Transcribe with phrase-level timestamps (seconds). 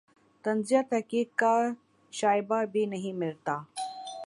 [0.45, 1.53] طنز یا تضحیک کا
[2.13, 3.57] شائبہ بھی نہیں ملتا